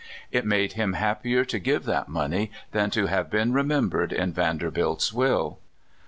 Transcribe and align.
It 0.31 0.47
made 0.47 0.73
him 0.73 0.93
happier 0.93 1.45
to 1.45 1.59
give 1.59 1.83
that 1.85 2.09
money 2.09 2.51
than 2.71 2.89
to 2.89 3.05
have 3.05 3.29
been 3.29 3.53
remembered 3.53 4.11
in 4.11 4.33
Vanderbilt's 4.33 5.13
will. 5.13 5.59